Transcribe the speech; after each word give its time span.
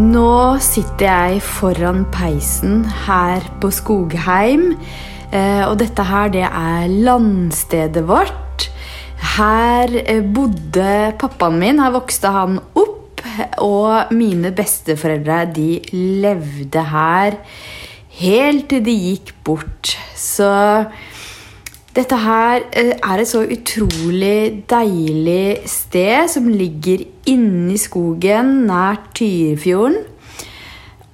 Nå 0.00 0.56
sitter 0.64 1.10
jeg 1.10 1.40
foran 1.44 2.06
peisen 2.08 2.86
her 3.04 3.44
på 3.60 3.68
Skogheim. 3.74 4.70
Eh, 5.28 5.64
og 5.66 5.74
dette 5.82 6.06
her, 6.08 6.30
det 6.32 6.46
er 6.46 6.86
landstedet 7.04 8.06
vårt. 8.08 8.70
Her 9.34 9.92
eh, 10.00 10.22
bodde 10.24 11.12
pappaen 11.20 11.60
min. 11.60 11.82
Her 11.84 11.92
vokste 11.98 12.32
han 12.32 12.56
opp. 12.72 13.20
Og 13.60 14.14
mine 14.16 14.54
besteforeldre, 14.56 15.42
de 15.52 15.82
levde 15.92 16.86
her 16.94 17.36
helt 18.22 18.70
til 18.72 18.84
de 18.86 18.96
gikk 19.04 19.34
bort. 19.44 19.92
Så 20.16 20.48
dette 21.96 22.16
her 22.22 22.62
eh, 22.70 22.92
er 22.94 23.18
et 23.18 23.28
så 23.28 23.42
utrolig 23.42 24.62
deilig 24.70 25.66
sted 25.70 26.30
som 26.30 26.46
ligger 26.46 27.02
inni 27.30 27.78
skogen 27.80 28.60
nær 28.68 29.00
Tyrifjorden. 29.16 30.04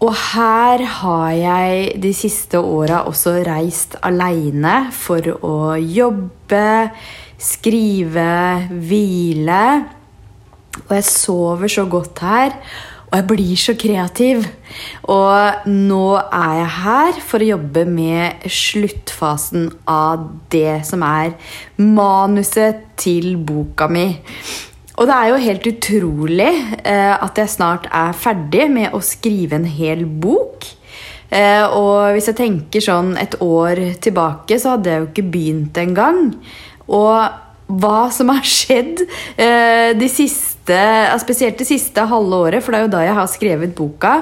Og 0.04 0.12
her 0.12 0.82
har 0.98 1.30
jeg 1.32 1.94
de 2.02 2.10
siste 2.12 2.60
åra 2.60 3.06
også 3.08 3.38
reist 3.46 3.96
aleine 4.04 4.90
for 4.92 5.24
å 5.40 5.56
jobbe, 5.80 6.66
skrive, 7.40 8.34
hvile. 8.68 9.62
Og 10.84 10.92
jeg 10.98 11.08
sover 11.08 11.72
så 11.72 11.86
godt 11.88 12.20
her. 12.20 12.58
Og 13.06 13.14
jeg 13.14 13.26
blir 13.30 13.58
så 13.60 13.74
kreativ. 13.78 14.46
Og 15.12 15.68
nå 15.70 16.06
er 16.18 16.54
jeg 16.60 16.70
her 16.80 17.20
for 17.26 17.42
å 17.42 17.50
jobbe 17.52 17.84
med 17.88 18.48
sluttfasen 18.50 19.68
av 19.90 20.26
det 20.52 20.80
som 20.88 21.04
er 21.06 21.36
manuset 21.78 22.82
til 22.98 23.36
boka 23.38 23.86
mi. 23.90 24.08
Og 24.96 25.04
det 25.08 25.16
er 25.16 25.28
jo 25.28 25.44
helt 25.44 25.66
utrolig 25.68 26.52
eh, 26.82 27.14
at 27.14 27.38
jeg 27.38 27.52
snart 27.52 27.88
er 27.92 28.16
ferdig 28.16 28.70
med 28.72 28.96
å 28.96 29.02
skrive 29.04 29.58
en 29.58 29.68
hel 29.68 30.06
bok. 30.08 30.64
Eh, 31.28 31.64
og 31.68 32.14
hvis 32.14 32.30
jeg 32.30 32.38
tenker 32.38 32.84
sånn 32.84 33.12
et 33.20 33.36
år 33.44 33.82
tilbake, 34.02 34.56
så 34.58 34.74
hadde 34.74 34.92
jeg 34.92 35.02
jo 35.02 35.08
ikke 35.10 35.26
begynt 35.34 35.80
engang. 35.82 36.22
Og 36.86 37.45
hva 37.66 38.06
som 38.14 38.30
har 38.30 38.46
skjedd 38.46 39.02
eh, 39.36 39.90
de 39.98 40.08
siste, 40.10 40.78
spesielt 41.22 41.58
det 41.58 41.66
siste 41.68 42.06
halve 42.06 42.42
året, 42.48 42.62
for 42.62 42.72
det 42.72 42.78
er 42.78 42.86
jo 42.86 42.94
da 42.94 43.02
jeg 43.06 43.18
har 43.18 43.32
skrevet 43.32 43.74
boka. 43.78 44.20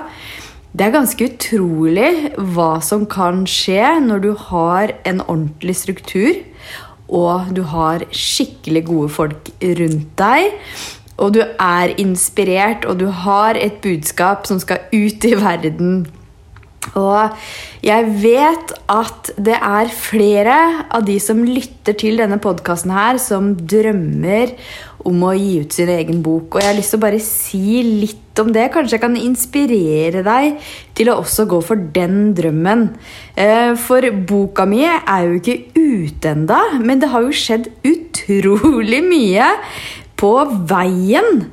Det 0.74 0.88
er 0.88 0.96
ganske 0.96 1.28
utrolig 1.28 2.10
hva 2.56 2.80
som 2.82 3.04
kan 3.06 3.44
skje 3.46 3.92
når 4.02 4.24
du 4.24 4.32
har 4.48 4.96
en 5.06 5.22
ordentlig 5.22 5.76
struktur, 5.78 6.40
og 7.14 7.52
du 7.54 7.62
har 7.68 8.06
skikkelig 8.10 8.82
gode 8.88 9.12
folk 9.12 9.52
rundt 9.62 10.10
deg. 10.18 10.56
Og 11.14 11.36
du 11.36 11.44
er 11.44 11.94
inspirert, 12.02 12.88
og 12.90 12.98
du 12.98 13.06
har 13.06 13.54
et 13.60 13.76
budskap 13.84 14.48
som 14.50 14.58
skal 14.58 14.82
ut 14.90 15.28
i 15.28 15.36
verden. 15.38 16.08
Og 16.98 17.44
jeg 17.84 18.10
vet 18.22 18.72
at 18.92 19.30
det 19.40 19.56
er 19.58 19.90
flere 19.94 20.56
av 20.94 21.04
de 21.06 21.16
som 21.22 21.42
lytter 21.44 21.96
til 21.98 22.20
denne 22.22 22.38
podkasten 22.42 22.92
her, 22.94 23.18
som 23.22 23.52
drømmer 23.58 24.54
om 25.04 25.24
å 25.26 25.34
gi 25.36 25.58
ut 25.64 25.74
sin 25.74 25.90
egen 25.92 26.22
bok. 26.24 26.54
Og 26.54 26.62
jeg 26.62 26.70
har 26.70 26.78
lyst 26.78 26.94
til 26.94 27.00
å 27.00 27.04
bare 27.04 27.20
si 27.22 27.82
litt 28.04 28.40
om 28.40 28.50
det. 28.54 28.68
Kanskje 28.72 28.96
jeg 28.96 29.04
kan 29.04 29.18
inspirere 29.20 30.24
deg 30.26 30.70
til 30.96 31.10
å 31.10 31.18
også 31.22 31.48
gå 31.50 31.60
for 31.66 31.82
den 31.96 32.32
drømmen. 32.36 32.86
Eh, 33.36 33.74
for 33.80 34.06
boka 34.30 34.66
mi 34.68 34.84
er 34.86 35.26
jo 35.26 35.38
ikke 35.40 35.58
ute 35.76 36.34
enda, 36.34 36.62
men 36.80 37.02
det 37.02 37.12
har 37.12 37.26
jo 37.26 37.34
skjedd 37.36 37.68
utrolig 37.84 39.02
mye 39.04 39.52
på 40.20 40.34
veien. 40.70 41.44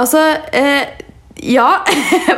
Altså 0.00 0.22
eh, 0.56 1.08
ja 1.42 1.80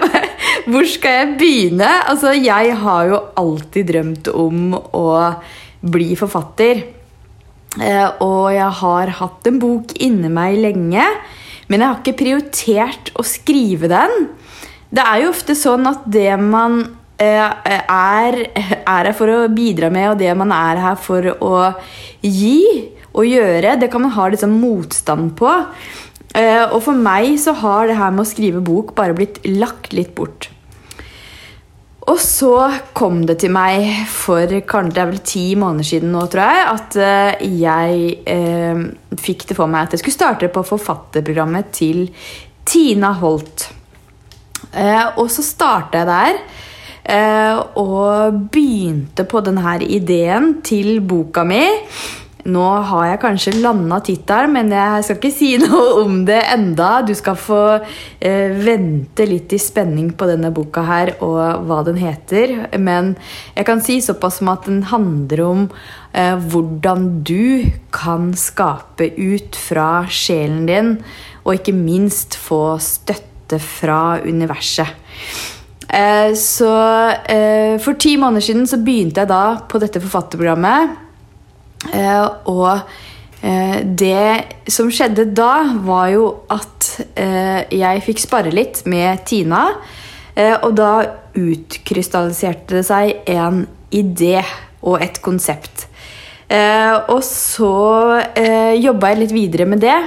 Hvor 0.70 0.86
skal 0.86 1.16
jeg 1.16 1.30
begynne? 1.40 1.88
Altså, 2.06 2.32
jeg 2.38 2.74
har 2.78 3.06
jo 3.10 3.18
alltid 3.40 3.88
drømt 3.88 4.28
om 4.30 4.76
å 4.76 5.06
bli 5.82 6.12
forfatter. 6.18 6.84
Eh, 7.80 8.08
og 8.22 8.52
jeg 8.54 8.68
har 8.82 9.14
hatt 9.18 9.48
en 9.48 9.58
bok 9.62 9.94
inni 10.04 10.30
meg 10.30 10.58
lenge, 10.60 11.06
men 11.66 11.82
jeg 11.82 11.88
har 11.88 12.00
ikke 12.00 12.18
prioritert 12.20 13.12
å 13.18 13.24
skrive 13.26 13.90
den. 13.90 14.28
Det 14.92 15.02
er 15.02 15.22
jo 15.24 15.32
ofte 15.32 15.56
sånn 15.58 15.88
at 15.88 16.04
det 16.12 16.34
man 16.38 16.82
eh, 17.16 17.48
er, 17.64 18.38
er 18.54 18.82
her 18.86 19.12
for 19.16 19.32
å 19.32 19.50
bidra 19.52 19.90
med, 19.90 20.12
og 20.12 20.20
det 20.20 20.34
man 20.38 20.52
er 20.54 20.82
her 20.84 20.98
for 21.00 21.32
å 21.32 21.56
gi 22.20 22.92
og 23.12 23.28
gjøre, 23.28 23.76
det 23.80 23.90
kan 23.92 24.04
man 24.04 24.14
ha 24.14 24.28
liksom 24.32 24.54
motstand 24.60 25.34
på. 25.36 25.50
Eh, 26.32 26.64
og 26.64 26.80
for 26.86 26.96
meg 26.96 27.34
så 27.40 27.52
har 27.60 27.88
det 27.88 27.98
her 27.98 28.12
med 28.14 28.24
å 28.24 28.30
skrive 28.30 28.62
bok 28.64 28.94
bare 28.96 29.16
blitt 29.16 29.42
lagt 29.48 29.92
litt 29.96 30.14
bort. 30.16 30.48
Og 32.10 32.18
så 32.18 32.54
kom 32.98 33.20
det 33.28 33.36
til 33.44 33.52
meg 33.54 33.84
for 34.10 34.50
kanskje 34.66 34.96
det 34.96 35.02
er 35.02 35.10
vel 35.12 35.20
ti 35.28 35.44
måneder 35.58 35.86
siden 35.86 36.10
nå, 36.14 36.24
tror 36.32 36.48
jeg, 36.48 36.64
at 36.72 36.96
eh, 36.98 37.44
jeg 37.62 38.16
eh, 38.32 38.82
fikk 39.22 39.46
det 39.50 39.58
for 39.58 39.70
meg 39.70 39.86
at 39.86 39.94
jeg 39.94 40.02
skulle 40.02 40.18
starte 40.18 40.50
på 40.50 40.64
forfatterprogrammet 40.66 41.70
til 41.76 42.08
Tina 42.66 43.12
Holt. 43.20 43.68
Eh, 44.72 45.06
og 45.20 45.30
så 45.30 45.44
starta 45.46 46.02
jeg 46.02 46.10
der. 46.10 46.42
Eh, 47.02 47.60
og 47.78 48.42
begynte 48.54 49.26
på 49.26 49.42
denne 49.44 49.78
ideen 49.86 50.56
til 50.66 51.00
boka 51.06 51.46
mi. 51.46 51.62
Nå 52.50 52.64
har 52.88 53.04
jeg 53.06 53.20
kanskje 53.22 53.52
landa 53.62 54.00
tittelen, 54.02 54.54
men 54.56 54.72
jeg 54.74 55.04
skal 55.06 55.18
ikke 55.20 55.30
si 55.34 55.50
noe 55.62 56.02
om 56.02 56.22
det 56.26 56.40
enda. 56.50 56.90
Du 57.06 57.14
skal 57.14 57.38
få 57.38 57.62
eh, 57.78 58.54
vente 58.64 59.26
litt 59.28 59.54
i 59.54 59.60
spenning 59.62 60.10
på 60.18 60.26
denne 60.30 60.50
boka 60.54 60.82
her 60.88 61.14
og 61.22 61.66
hva 61.68 61.82
den 61.86 62.00
heter. 62.02 62.56
Men 62.82 63.14
jeg 63.54 63.68
kan 63.68 63.82
si 63.84 64.00
såpass 64.02 64.40
som 64.40 64.50
at 64.52 64.66
den 64.66 64.82
handler 64.90 65.44
om 65.46 65.64
eh, 66.12 66.34
hvordan 66.34 67.22
du 67.22 67.70
kan 67.94 68.32
skape 68.38 69.12
ut 69.14 69.58
fra 69.58 70.04
sjelen 70.10 70.66
din, 70.70 70.96
og 71.46 71.58
ikke 71.58 71.74
minst 71.76 72.34
få 72.38 72.78
støtte 72.82 73.58
fra 73.62 74.18
universet. 74.24 74.98
Eh, 75.92 76.34
så 76.34 76.72
eh, 77.28 77.78
for 77.82 77.98
ti 78.00 78.16
måneder 78.16 78.44
siden 78.46 78.66
så 78.66 78.80
begynte 78.80 79.22
jeg 79.22 79.30
da 79.30 79.44
på 79.68 79.80
dette 79.82 80.00
forfatterprogrammet. 80.00 80.98
Eh, 81.90 82.26
og 82.50 82.78
eh, 83.42 83.78
det 83.82 84.70
som 84.70 84.90
skjedde 84.92 85.28
da, 85.34 85.54
var 85.82 86.10
jo 86.14 86.26
at 86.52 86.90
eh, 87.18 87.62
jeg 87.74 88.04
fikk 88.06 88.22
spare 88.22 88.54
litt 88.54 88.84
med 88.86 89.24
Tina. 89.28 89.68
og 90.32 90.70
da 90.72 90.92
utkrystalliserte 91.36 92.78
det 92.78 92.86
seg 92.88 93.26
en 93.28 93.66
idé 93.92 94.38
og 94.80 95.02
et 95.04 95.18
konsept. 95.20 95.88
og 97.12 97.20
så 97.20 97.74
jobba 98.80 99.10
jeg 99.10 99.18
litt 99.18 99.34
videre 99.36 99.66
med 99.68 99.84
det. 99.84 99.98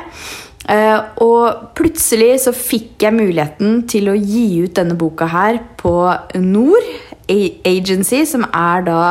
og 1.21 1.69
plutselig 1.77 2.41
så 2.41 2.55
fikk 2.57 3.05
jeg 3.05 3.13
muligheten 3.13 3.83
til 3.85 4.09
å 4.09 4.17
gi 4.17 4.63
ut 4.65 4.73
denne 4.73 4.97
boka 4.97 5.29
her 5.29 5.61
på 5.77 5.93
Nord 6.41 6.89
Agency, 7.27 8.23
som 8.29 8.45
er 8.47 8.85
da 8.85 9.01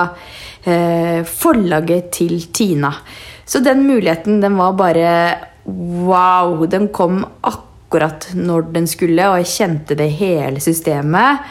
eh, 0.65 1.21
forlaget 1.27 2.11
til 2.15 2.39
Tina. 2.53 2.93
Så 3.45 3.61
den 3.61 3.85
muligheten, 3.87 4.41
den 4.43 4.57
var 4.59 4.73
bare 4.79 5.15
wow! 5.67 6.65
Den 6.71 6.89
kom 6.89 7.25
akkurat 7.45 8.31
når 8.35 8.71
den 8.75 8.89
skulle, 8.91 9.29
og 9.29 9.43
jeg 9.43 9.53
kjente 9.53 9.99
det 9.99 10.11
hele 10.19 10.63
systemet. 10.65 11.45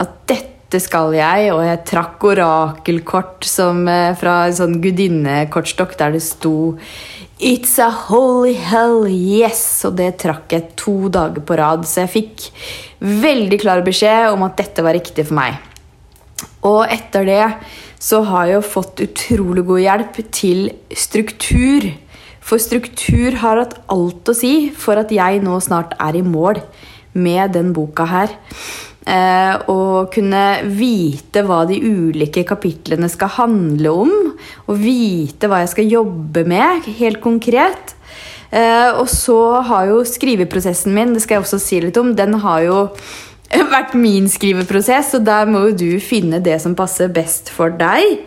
At 0.00 0.18
dette 0.28 0.53
skal 0.82 1.14
jeg, 1.16 1.50
og 1.54 1.62
jeg 1.66 1.82
trakk 1.86 2.24
orakelkort 2.32 3.44
som, 3.46 3.86
eh, 3.88 4.14
fra 4.18 4.46
en 4.46 4.56
sånn 4.56 4.80
gudinnekortstokk 4.82 5.96
der 5.98 6.12
det 6.12 6.22
sto 6.22 6.78
It's 7.40 7.78
a 7.82 7.90
holy 7.90 8.54
hell, 8.54 9.08
yes! 9.08 9.84
Og 9.84 9.96
det 9.98 10.18
trakk 10.22 10.52
jeg 10.54 10.76
to 10.76 11.08
dager 11.08 11.42
på 11.42 11.56
rad, 11.58 11.82
så 11.84 12.04
jeg 12.04 12.12
fikk 12.14 12.44
veldig 13.00 13.58
klar 13.60 13.82
beskjed 13.82 14.30
om 14.32 14.44
at 14.46 14.56
dette 14.56 14.84
var 14.86 14.94
riktig 14.94 15.26
for 15.26 15.34
meg. 15.34 15.58
Og 16.62 16.86
etter 16.86 17.26
det 17.26 17.42
så 17.98 18.22
har 18.28 18.46
jeg 18.46 18.58
jo 18.58 18.70
fått 18.70 19.02
utrolig 19.04 19.66
god 19.66 19.82
hjelp 19.82 20.22
til 20.30 20.70
struktur. 20.94 21.90
For 22.44 22.62
struktur 22.62 23.38
har 23.42 23.60
hatt 23.62 23.78
alt 23.92 24.30
å 24.30 24.36
si 24.36 24.70
for 24.70 25.00
at 25.00 25.12
jeg 25.14 25.42
nå 25.44 25.58
snart 25.64 25.96
er 25.98 26.18
i 26.18 26.24
mål 26.24 26.62
med 27.14 27.54
den 27.56 27.72
boka 27.76 28.06
her. 28.10 28.34
Eh, 29.04 29.56
og 29.68 30.08
kunne 30.14 30.44
vite 30.72 31.42
hva 31.44 31.64
de 31.68 31.76
ulike 31.76 32.40
kapitlene 32.48 33.10
skal 33.12 33.34
handle 33.36 33.92
om. 34.04 34.14
Og 34.68 34.80
vite 34.80 35.50
hva 35.50 35.60
jeg 35.64 35.74
skal 35.74 35.92
jobbe 35.92 36.46
med, 36.48 36.88
helt 37.00 37.20
konkret. 37.24 37.94
Eh, 38.54 38.90
og 38.94 39.08
så 39.10 39.38
har 39.66 39.90
jo 39.90 40.02
skriveprosessen 40.08 40.94
min, 40.94 41.14
det 41.14 41.24
skal 41.24 41.38
jeg 41.38 41.44
også 41.46 41.60
si 41.60 41.80
litt 41.82 41.98
om, 41.98 42.12
den 42.16 42.38
har 42.44 42.62
jo 42.62 42.78
vært 43.74 43.96
min 43.98 44.28
skriveprosess, 44.30 45.16
og 45.18 45.26
der 45.26 45.50
må 45.50 45.66
jo 45.68 45.76
du 45.82 45.90
finne 46.02 46.40
det 46.44 46.60
som 46.62 46.76
passer 46.78 47.12
best 47.12 47.50
for 47.52 47.74
deg. 47.74 48.22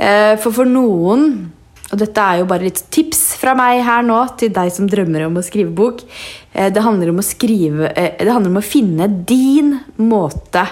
Eh, 0.00 0.34
for 0.42 0.52
for 0.56 0.68
noen 0.68 1.52
og 1.90 1.98
dette 1.98 2.22
er 2.22 2.40
jo 2.40 2.48
bare 2.50 2.68
litt 2.68 2.84
tips 2.94 3.22
fra 3.40 3.56
meg 3.58 3.82
her 3.86 4.04
nå 4.06 4.18
til 4.38 4.52
deg 4.54 4.70
som 4.74 4.88
drømmer 4.90 5.26
om 5.26 5.40
å 5.40 5.46
skrive 5.46 5.72
bok. 5.74 6.04
Eh, 6.52 6.70
det 6.70 6.84
handler 6.84 7.10
om 7.10 7.18
å, 7.18 7.26
skrive, 7.26 7.90
eh, 7.96 8.14
det 8.20 8.30
handler 8.30 8.54
om 8.54 8.60
å 8.62 8.66
finne 8.66 9.08
din 9.26 9.74
måte 9.98 10.66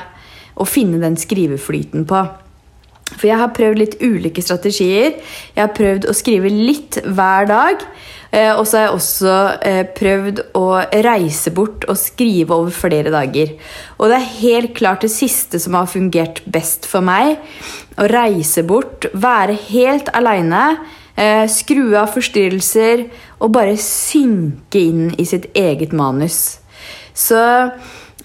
å 0.58 0.66
finne 0.66 1.00
den 1.02 1.18
skriveflyten 1.18 2.06
på. 2.08 2.22
For 3.08 3.24
jeg 3.26 3.40
har 3.40 3.54
prøvd 3.56 3.80
litt 3.80 3.96
ulike 4.02 4.42
strategier. 4.44 5.16
Jeg 5.56 5.62
har 5.62 5.74
prøvd 5.74 6.06
å 6.06 6.14
skrive 6.14 6.52
litt 6.52 7.00
hver 7.02 7.48
dag. 7.50 7.82
Eh, 8.30 8.52
og 8.52 8.66
så 8.68 8.76
har 8.76 8.84
jeg 8.84 8.98
også 8.98 9.34
prøvd 9.98 10.42
å 10.60 10.66
reise 11.06 11.50
bort 11.56 11.86
og 11.88 11.98
skrive 11.98 12.54
over 12.54 12.74
flere 12.74 13.10
dager. 13.14 13.56
Og 13.98 14.12
det 14.12 14.20
er 14.20 14.36
helt 14.38 14.76
klart 14.78 15.02
det 15.06 15.10
siste 15.14 15.58
som 15.58 15.74
har 15.78 15.90
fungert 15.90 16.44
best 16.46 16.86
for 16.86 17.02
meg. 17.02 17.40
Å 17.98 18.06
reise 18.12 18.62
bort, 18.68 19.08
være 19.16 19.56
helt 19.72 20.12
aleine, 20.14 20.76
skru 21.50 21.96
av 21.98 22.12
forstyrrelser 22.14 23.00
og 23.42 23.50
bare 23.56 23.74
synke 23.82 24.78
inn 24.78 25.08
i 25.18 25.24
sitt 25.26 25.48
eget 25.58 25.90
manus. 25.96 26.60
Så 27.18 27.40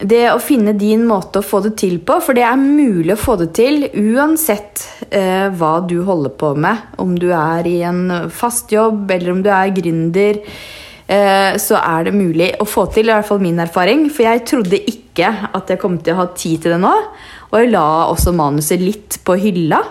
det 0.02 0.24
å 0.32 0.40
finne 0.42 0.74
din 0.78 1.06
måte 1.08 1.40
å 1.40 1.46
få 1.46 1.62
det 1.64 1.76
til 1.82 2.00
på, 2.06 2.18
for 2.24 2.38
det 2.38 2.46
er 2.48 2.60
mulig 2.60 3.14
å 3.14 3.20
få 3.20 3.36
det 3.40 3.52
til 3.58 3.86
uansett 3.88 4.84
eh, 5.10 5.50
hva 5.54 5.76
du 5.86 6.00
holder 6.08 6.34
på 6.40 6.54
med. 6.58 6.96
Om 7.02 7.14
du 7.22 7.30
er 7.36 7.70
i 7.70 7.78
en 7.86 8.30
fast 8.34 8.74
jobb, 8.74 9.06
eller 9.14 9.36
om 9.36 9.44
du 9.46 9.52
er 9.54 9.74
gründer, 9.76 10.42
eh, 11.08 11.54
så 11.62 11.78
er 11.80 12.10
det 12.10 12.16
mulig 12.18 12.50
å 12.60 12.68
få 12.68 12.88
til. 12.94 13.10
I 13.10 13.16
hvert 13.16 13.30
fall 13.30 13.44
min 13.44 13.62
erfaring. 13.64 14.08
For 14.10 14.26
jeg 14.26 14.46
trodde 14.50 14.82
ikke 14.82 15.30
at 15.54 15.70
jeg 15.70 15.82
kom 15.82 16.00
til 16.02 16.16
å 16.16 16.24
ha 16.24 16.30
tid 16.34 16.66
til 16.66 16.76
det 16.76 16.82
nå. 16.84 16.94
Og 17.52 17.60
jeg 17.62 17.74
la 17.76 17.88
også 18.10 18.34
manuset 18.36 18.82
litt 18.82 19.22
på 19.24 19.38
hylla, 19.40 19.84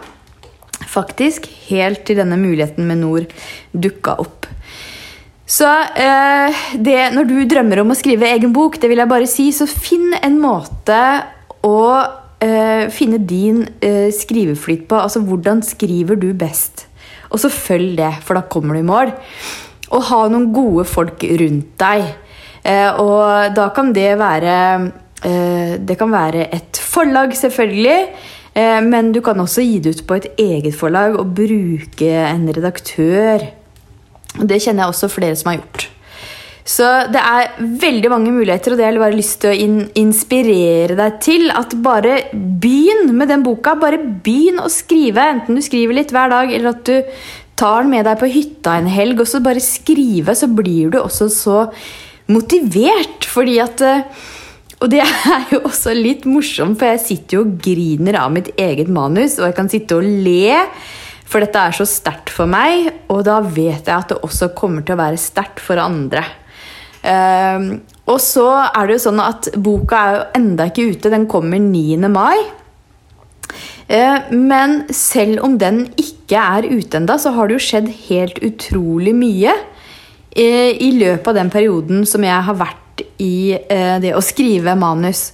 faktisk. 0.93 1.49
Helt 1.69 2.05
til 2.09 2.21
denne 2.21 2.39
muligheten 2.41 2.89
med 2.89 3.03
Nord 3.03 3.33
dukka 3.73 4.19
opp. 4.23 4.49
Så 5.53 5.69
eh, 5.69 6.63
det, 6.81 6.99
når 7.13 7.29
du 7.29 7.37
drømmer 7.49 7.83
om 7.83 7.93
å 7.93 7.99
skrive 7.99 8.31
egen 8.31 8.55
bok, 8.57 8.79
det 8.81 8.89
vil 8.89 9.03
jeg 9.03 9.11
bare 9.11 9.29
si, 9.29 9.51
så 9.53 9.67
finn 9.69 10.15
en 10.23 10.39
måte 10.41 11.01
å 11.67 11.83
eh, 12.43 12.89
finne 12.95 13.21
din 13.21 13.67
eh, 13.85 14.09
skriveflyt 14.15 14.87
på. 14.89 15.01
Altså 15.03 15.23
hvordan 15.27 15.61
skriver 15.67 16.17
du 16.21 16.31
best? 16.33 16.87
Og 17.33 17.41
så 17.41 17.53
følg 17.53 17.97
det, 18.01 18.13
for 18.25 18.39
da 18.39 18.45
kommer 18.49 18.77
du 18.77 18.83
i 18.83 18.89
mål. 18.89 19.13
Og 19.93 20.09
ha 20.09 20.23
noen 20.33 20.51
gode 20.55 20.87
folk 20.89 21.25
rundt 21.41 21.73
deg. 21.81 22.07
Eh, 22.65 23.01
og 23.03 23.57
da 23.57 23.69
kan 23.75 23.89
det 23.91 24.13
være 24.21 24.57
eh, 25.27 25.73
Det 25.83 25.97
kan 25.99 26.13
være 26.15 26.47
et 26.55 26.79
forlag, 26.79 27.35
selvfølgelig. 27.37 27.99
Eh, 28.55 28.81
men 28.85 29.13
du 29.15 29.23
kan 29.25 29.41
også 29.41 29.65
gi 29.65 29.81
det 29.81 29.97
ut 29.97 30.05
på 30.09 30.21
et 30.21 30.29
eget 30.41 30.77
forlag 30.77 31.17
og 31.17 31.33
bruke 31.37 32.13
en 32.27 32.47
redaktør. 32.53 33.49
Det 34.41 34.61
kjenner 34.61 34.85
jeg 34.85 34.95
også 34.95 35.13
flere 35.13 35.37
som 35.39 35.53
har 35.53 35.61
gjort. 35.61 35.89
Så 36.63 36.87
det 37.11 37.19
er 37.19 37.57
veldig 37.59 38.11
mange 38.13 38.31
muligheter, 38.31 38.73
og 38.73 38.79
det 38.79 38.85
har 38.87 38.93
jeg 38.95 39.03
bare 39.03 39.19
lyst 39.19 39.41
til 39.43 39.51
å 39.51 39.61
in 39.65 39.79
inspirere 39.99 40.95
deg 40.99 41.17
til. 41.25 41.49
At 41.51 41.75
bare 41.83 42.21
begynn 42.33 43.11
med 43.19 43.33
den 43.33 43.43
boka. 43.47 43.75
Bare 43.81 43.99
begynn 43.99 44.63
å 44.63 44.71
skrive. 44.71 45.25
Enten 45.35 45.59
du 45.59 45.65
skriver 45.65 45.99
litt 45.99 46.15
hver 46.15 46.31
dag, 46.31 46.53
eller 46.53 46.77
at 46.77 46.85
du 46.87 47.19
tar 47.59 47.83
den 47.83 47.93
med 47.97 48.07
deg 48.07 48.21
på 48.21 48.31
hytta 48.31 48.77
en 48.79 48.91
helg, 48.91 49.25
og 49.25 49.29
så 49.29 49.43
bare 49.43 49.63
skrive, 49.63 50.37
så 50.39 50.49
blir 50.51 50.95
du 50.95 51.01
også 51.03 51.29
så 51.35 51.59
motivert. 52.31 53.27
Fordi 53.27 53.59
at 53.65 53.83
Og 54.83 54.91
det 54.91 55.03
er 55.05 55.47
jo 55.55 55.63
også 55.69 55.95
litt 55.95 56.27
morsomt, 56.27 56.81
for 56.81 56.91
jeg 56.91 57.05
sitter 57.05 57.39
jo 57.39 57.45
og 57.47 57.55
griner 57.63 58.19
av 58.19 58.35
mitt 58.35 58.51
eget 58.59 58.91
manus, 58.91 59.39
og 59.39 59.47
jeg 59.49 59.57
kan 59.59 59.71
sitte 59.71 59.99
og 60.01 60.07
le 60.27 60.59
for 61.33 61.41
dette 61.41 61.57
er 61.57 61.73
så 61.73 61.87
sterkt 61.89 62.29
for 62.35 62.51
meg, 62.51 62.91
og 63.09 63.23
da 63.25 63.39
vet 63.41 63.87
jeg 63.89 63.95
at 63.95 64.11
det 64.13 64.19
også 64.21 64.51
kommer 64.57 64.85
til 64.85 64.99
å 64.99 65.01
være 65.01 65.21
sterkt 65.21 65.63
for 65.65 65.81
andre. 65.81 66.27
Um, 67.03 67.71
og 68.11 68.19
så 68.21 68.49
er 68.67 68.89
det 68.89 68.99
jo 68.99 69.05
sånn 69.07 69.23
at 69.23 69.49
boka 69.57 70.01
er 70.03 70.19
jo 70.19 70.27
enda 70.43 70.67
ikke 70.69 70.91
ute. 70.93 71.13
Den 71.15 71.25
kommer 71.31 71.63
9. 71.63 71.97
mai. 72.13 72.37
Uh, 73.89 74.29
men 74.37 74.83
selv 74.93 75.41
om 75.47 75.57
den 75.59 75.87
ikke 75.97 76.43
er 76.43 76.69
ute 76.69 77.01
enda, 77.01 77.17
så 77.17 77.33
har 77.33 77.49
det 77.49 77.57
jo 77.57 77.65
skjedd 77.71 77.89
helt 78.11 78.43
utrolig 78.45 79.17
mye 79.17 79.57
uh, 79.57 80.71
i 80.77 80.93
løpet 80.99 81.33
av 81.33 81.41
den 81.41 81.55
perioden 81.55 82.05
som 82.09 82.29
jeg 82.29 82.45
har 82.51 82.61
vært 82.61 82.82
i 83.23 83.55
eh, 83.55 83.99
det 84.03 84.17
å 84.17 84.25
skrive 84.25 84.75
manus. 84.79 85.31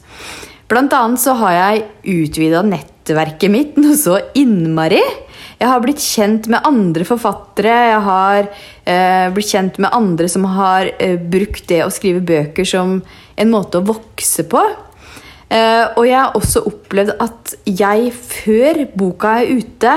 Blant 0.69 0.93
annet 0.93 1.23
så 1.23 1.35
har 1.41 1.55
jeg 1.57 1.87
utvida 2.29 2.61
nettverket 2.67 3.53
mitt 3.53 3.79
noe 3.81 3.97
så 3.97 4.19
innmari. 4.37 5.01
Jeg 5.59 5.71
har 5.73 5.81
blitt 5.83 6.03
kjent 6.03 6.47
med 6.53 6.67
andre 6.69 7.07
forfattere. 7.09 7.79
Jeg 7.91 8.03
har 8.05 8.43
eh, 8.45 9.31
blitt 9.35 9.51
kjent 9.51 9.81
med 9.83 9.95
andre 9.97 10.29
som 10.31 10.45
har 10.55 10.93
eh, 11.01 11.17
brukt 11.19 11.65
det 11.71 11.81
å 11.87 11.95
skrive 11.95 12.23
bøker 12.23 12.69
som 12.69 13.01
en 13.39 13.51
måte 13.51 13.81
å 13.81 13.89
vokse 13.89 14.45
på. 14.51 14.63
Eh, 15.49 15.85
og 15.97 16.05
jeg 16.05 16.19
har 16.19 16.37
også 16.37 16.63
opplevd 16.69 17.17
at 17.25 17.55
jeg, 17.65 18.13
før 18.13 18.85
boka 19.01 19.39
er 19.41 19.57
ute, 19.57 19.95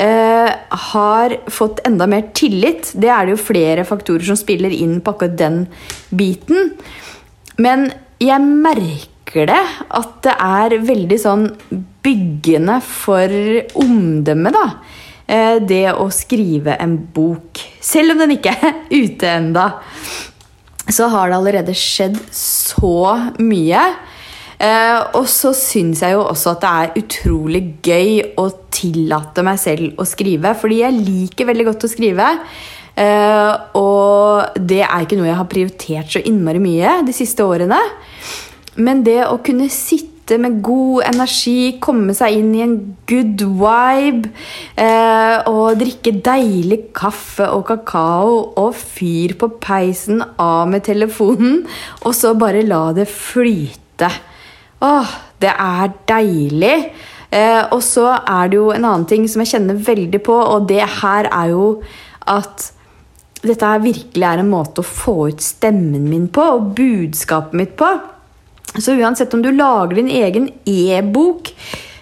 eh, 0.00 0.50
har 0.90 1.36
fått 1.52 1.84
enda 1.86 2.08
mer 2.08 2.30
tillit. 2.34 2.90
Det 2.96 3.12
er 3.12 3.26
det 3.28 3.36
jo 3.36 3.44
flere 3.44 3.84
faktorer 3.84 4.24
som 4.26 4.38
spiller 4.40 4.72
inn 4.72 4.98
på 5.04 5.14
akkurat 5.14 5.36
den 5.38 5.66
biten. 6.10 6.74
Men 7.60 7.90
jeg 8.20 8.40
merker 8.40 9.46
det 9.50 9.60
at 9.96 10.16
det 10.24 10.34
er 10.34 10.80
veldig 10.84 11.18
sånn 11.20 11.46
byggende 12.04 12.80
for 12.84 13.32
omdømmet, 13.80 14.56
da. 14.56 14.66
Eh, 15.30 15.56
det 15.62 15.84
å 15.94 16.08
skrive 16.12 16.74
en 16.82 16.96
bok. 17.14 17.60
Selv 17.80 18.16
om 18.16 18.24
den 18.24 18.34
ikke 18.38 18.54
er 18.56 18.80
ute 19.02 19.30
enda, 19.30 19.66
så 20.90 21.06
har 21.12 21.30
det 21.30 21.38
allerede 21.38 21.76
skjedd 21.76 22.18
så 22.34 22.96
mye. 23.38 23.84
Eh, 24.60 24.98
og 25.16 25.28
så 25.30 25.54
syns 25.56 26.02
jeg 26.04 26.16
jo 26.16 26.24
også 26.26 26.56
at 26.56 26.64
det 26.64 26.72
er 26.72 26.98
utrolig 27.04 27.62
gøy 27.86 28.18
å 28.42 28.48
tillate 28.74 29.44
meg 29.46 29.60
selv 29.62 30.02
å 30.02 30.08
skrive. 30.08 30.56
Fordi 30.58 30.82
jeg 30.82 30.98
liker 30.98 31.48
veldig 31.48 31.68
godt 31.70 31.86
å 31.86 31.92
skrive. 31.94 32.34
Uh, 33.00 33.54
og 33.80 34.58
det 34.60 34.82
er 34.84 35.04
ikke 35.04 35.16
noe 35.16 35.30
jeg 35.30 35.38
har 35.38 35.48
prioritert 35.48 36.12
så 36.12 36.20
innmari 36.20 36.60
mye 36.60 36.98
de 37.06 37.14
siste 37.16 37.44
årene. 37.46 37.80
Men 38.80 39.04
det 39.06 39.22
å 39.26 39.38
kunne 39.44 39.68
sitte 39.72 40.36
med 40.38 40.60
god 40.62 41.08
energi, 41.08 41.80
komme 41.82 42.14
seg 42.14 42.36
inn 42.38 42.50
i 42.54 42.62
en 42.62 42.76
good 43.10 43.42
vibe. 43.42 44.30
Eh, 44.78 45.48
og 45.50 45.80
drikke 45.80 46.12
deilig 46.22 46.78
kaffe 46.94 47.48
og 47.50 47.64
kakao 47.72 48.36
og 48.60 48.76
fyr 48.78 49.34
på 49.40 49.50
peisen, 49.62 50.22
av 50.38 50.70
med 50.70 50.86
telefonen. 50.86 51.64
Og 52.04 52.14
så 52.16 52.36
bare 52.38 52.62
la 52.66 52.84
det 52.96 53.08
flyte. 53.10 54.12
Åh, 54.86 55.16
det 55.42 55.50
er 55.50 55.96
deilig. 56.08 56.76
Eh, 57.30 57.64
og 57.74 57.82
så 57.86 58.12
er 58.20 58.50
det 58.50 58.58
jo 58.58 58.70
en 58.74 58.86
annen 58.86 59.08
ting 59.10 59.26
som 59.30 59.42
jeg 59.42 59.56
kjenner 59.56 59.82
veldig 59.86 60.22
på, 60.26 60.34
og 60.34 60.70
det 60.70 60.82
her 61.02 61.28
er 61.30 61.52
jo 61.52 61.66
at 62.30 62.70
dette 63.40 63.68
virkelig 63.82 64.26
er 64.26 64.42
en 64.42 64.50
måte 64.50 64.82
å 64.82 64.86
få 64.86 65.30
ut 65.30 65.44
stemmen 65.44 66.08
min 66.10 66.26
på 66.32 66.44
og 66.56 66.72
budskapet 66.76 67.56
mitt 67.56 67.76
på. 67.80 67.88
Så 68.78 68.94
uansett 69.00 69.32
om 69.34 69.42
du 69.42 69.50
lager 69.52 69.96
din 69.98 70.10
egen 70.12 70.50
e-bok, 70.68 71.50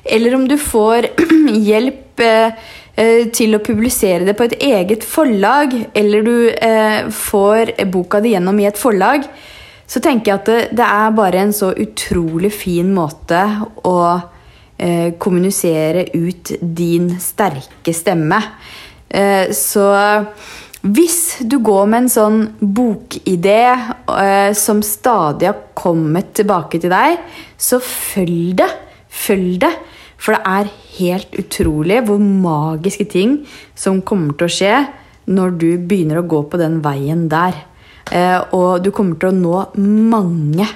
eller 0.05 0.35
om 0.35 0.49
du 0.49 0.57
får 0.61 1.09
hjelp 1.71 2.25
eh, 2.25 2.59
eh, 2.99 3.29
til 3.35 3.57
å 3.57 3.63
publisere 3.65 4.27
det 4.27 4.35
på 4.37 4.49
et 4.49 4.59
eget 4.67 5.07
forlag, 5.07 5.77
eller 5.97 6.27
du 6.27 6.35
eh, 6.51 7.07
får 7.15 7.73
boka 7.93 8.21
di 8.25 8.35
gjennom 8.35 8.59
i 8.61 8.69
et 8.69 8.81
forlag, 8.81 9.25
så 9.89 10.03
tenker 10.05 10.33
jeg 10.33 10.41
at 10.43 10.51
det, 10.51 10.59
det 10.77 10.89
er 10.89 11.17
bare 11.17 11.47
en 11.47 11.55
så 11.57 11.71
utrolig 11.73 12.51
fin 12.53 12.91
måte 12.93 13.41
å 13.89 13.99
eh, 14.77 15.15
kommunisere 15.17 16.11
ut 16.19 16.53
din 16.61 17.15
sterke 17.23 17.95
stemme. 17.97 18.43
Eh, 19.09 19.55
så 19.57 19.89
hvis 20.87 21.41
du 21.43 21.59
går 21.65 21.89
med 21.91 22.05
en 22.05 22.13
sånn 22.13 22.43
bokidé 22.61 23.63
eh, 23.67 24.53
som 24.55 24.83
stadig 24.87 25.49
har 25.51 25.63
kommet 25.79 26.31
tilbake 26.39 26.79
til 26.79 26.93
deg, 26.93 27.19
så 27.59 27.81
følg 27.83 28.55
det. 28.61 28.69
Følg 29.11 29.59
det. 29.65 29.73
For 30.19 30.35
det 30.35 30.43
er 30.47 30.71
helt 30.99 31.35
utrolig 31.39 32.01
hvor 32.07 32.23
magiske 32.23 33.09
ting 33.11 33.41
som 33.79 34.03
kommer 34.07 34.39
til 34.39 34.47
å 34.47 34.55
skje 34.55 34.75
når 35.29 35.59
du 35.61 35.69
begynner 35.79 36.23
å 36.23 36.29
gå 36.31 36.45
på 36.51 36.61
den 36.61 36.79
veien 36.85 37.27
der. 37.31 37.59
Eh, 38.15 38.39
og 38.55 38.85
du 38.85 38.93
kommer 38.95 39.19
til 39.19 39.33
å 39.33 39.39
nå 39.39 39.65
mange 40.11 40.67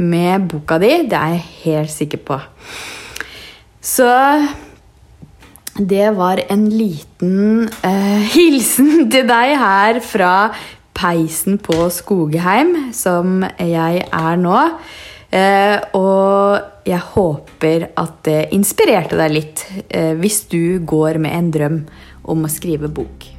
med 0.00 0.48
boka 0.48 0.80
di. 0.80 0.92
Det 1.08 1.16
er 1.16 1.36
jeg 1.36 1.48
helt 1.64 1.92
sikker 1.92 2.24
på. 2.24 2.40
Så 3.84 4.08
det 5.78 6.10
var 6.16 6.40
en 6.48 6.68
liten 6.70 7.68
uh, 7.84 8.22
hilsen 8.34 9.10
til 9.12 9.28
deg 9.28 9.56
her 9.60 10.00
fra 10.04 10.32
peisen 10.96 11.58
på 11.60 11.90
Skogheim, 11.92 12.92
som 12.96 13.42
jeg 13.60 14.06
er 14.06 14.40
nå. 14.40 14.62
Uh, 15.36 15.78
og 15.98 16.86
jeg 16.86 17.02
håper 17.12 17.88
at 17.98 18.18
det 18.24 18.40
inspirerte 18.56 19.18
deg 19.18 19.34
litt 19.34 19.64
uh, 19.92 20.14
hvis 20.16 20.44
du 20.52 20.78
går 20.86 21.20
med 21.20 21.36
en 21.36 21.54
drøm 21.58 21.80
om 22.26 22.46
å 22.46 22.52
skrive 22.52 22.88
bok. 22.88 23.35